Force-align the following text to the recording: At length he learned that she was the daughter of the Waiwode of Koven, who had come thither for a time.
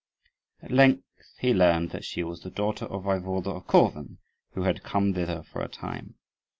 At 0.63 0.71
length 0.71 1.03
he 1.37 1.53
learned 1.53 1.91
that 1.91 2.03
she 2.05 2.23
was 2.23 2.41
the 2.41 2.49
daughter 2.49 2.85
of 2.85 3.03
the 3.03 3.09
Waiwode 3.09 3.45
of 3.45 3.67
Koven, 3.67 4.17
who 4.55 4.63
had 4.63 4.81
come 4.81 5.13
thither 5.13 5.43
for 5.43 5.61
a 5.61 5.67
time. 5.69 6.15